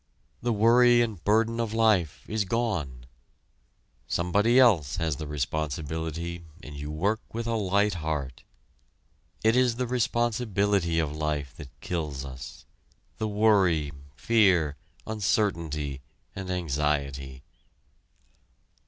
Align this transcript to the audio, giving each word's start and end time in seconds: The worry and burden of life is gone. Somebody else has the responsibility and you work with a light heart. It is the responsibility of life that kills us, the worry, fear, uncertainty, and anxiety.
The 0.41 0.51
worry 0.51 1.03
and 1.03 1.23
burden 1.23 1.59
of 1.59 1.75
life 1.75 2.25
is 2.27 2.43
gone. 2.43 3.05
Somebody 4.07 4.57
else 4.59 4.95
has 4.95 5.17
the 5.17 5.27
responsibility 5.27 6.43
and 6.63 6.75
you 6.75 6.89
work 6.89 7.19
with 7.35 7.45
a 7.45 7.53
light 7.53 7.93
heart. 7.93 8.41
It 9.43 9.55
is 9.55 9.75
the 9.75 9.85
responsibility 9.85 10.97
of 10.97 11.15
life 11.15 11.53
that 11.57 11.79
kills 11.81 12.25
us, 12.25 12.65
the 13.19 13.27
worry, 13.27 13.91
fear, 14.15 14.75
uncertainty, 15.05 16.01
and 16.35 16.49
anxiety. 16.49 17.43